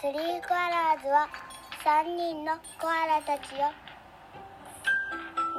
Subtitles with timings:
[0.00, 0.14] スリー
[0.48, 1.28] コアラーズは
[1.84, 3.68] 3人のコアラたちを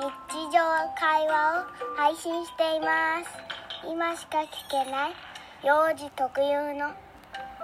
[0.02, 0.10] 日
[0.50, 0.58] 常
[0.98, 1.66] 会話を
[1.96, 3.30] 配信しています。
[3.88, 4.50] 今しか聞
[4.84, 5.12] けない
[5.64, 6.90] 幼児特有の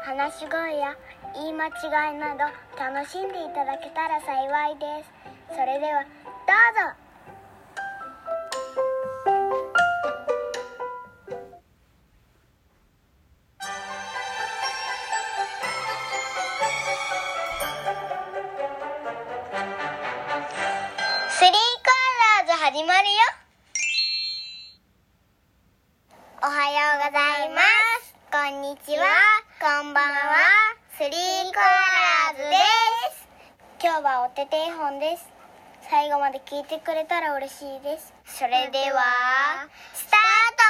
[0.06, 0.96] 話し声や
[1.34, 2.46] 言い間違いなど
[2.78, 5.58] 楽しんでいただけたら幸いです。
[5.58, 7.07] それではどうぞ。
[21.38, 23.14] スリーコアラーズ始まるよ。
[26.42, 27.62] おはようございま
[28.02, 28.16] す。
[28.32, 29.06] こんにちは。
[29.62, 30.74] こんばんは。
[30.98, 31.12] スリー
[31.54, 31.64] コア
[32.34, 32.58] ラーズで
[33.14, 33.30] す。
[33.80, 35.30] 今日はお手手本です。
[35.88, 38.16] 最後まで聞いてくれたら嬉しいです。
[38.26, 40.20] それではスター
[40.58, 40.64] ト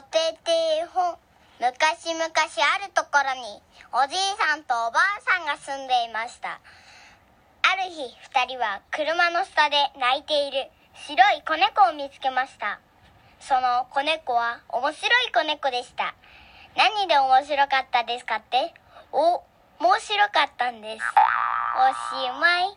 [0.00, 0.50] おてて
[0.94, 1.18] 本
[1.60, 2.30] 昔々あ
[2.80, 3.60] るところに
[3.92, 6.56] おじいさんとおばあさんが住んでいました。
[6.56, 10.70] ある日二人は車の下で泣いている。
[11.04, 12.80] 白い子猫を見つけました。
[13.40, 16.14] その子猫は面白い子猫でした。
[16.78, 18.72] 何で面白かったですかって？
[19.12, 19.44] お
[19.84, 21.04] 面白かったんです。
[21.76, 22.74] おしまい。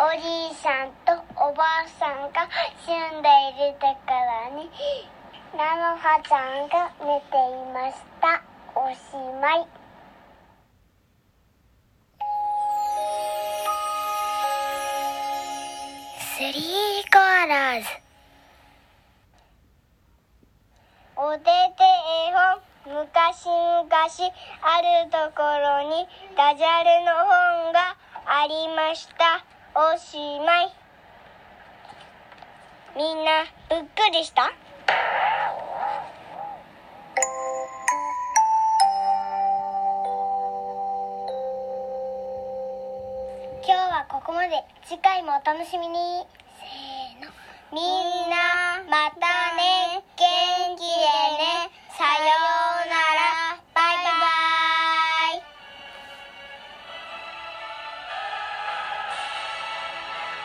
[0.00, 2.46] おじいさんとおばあさんが
[2.86, 3.28] 住んで
[3.66, 4.70] いるところに
[5.52, 8.40] 菜の葉ちゃんが寝ていました。
[8.76, 8.96] おし
[9.40, 9.66] まい。
[16.20, 17.88] スリーコアラーズ。
[21.16, 22.32] おてて絵
[22.86, 26.06] 本昔々あるところに
[26.36, 30.74] ダジャレの本がありましたおしまい。
[32.96, 34.50] みんなぶっくりした？
[43.62, 44.64] 今日はここまで。
[44.84, 46.26] 次回もお楽しみに。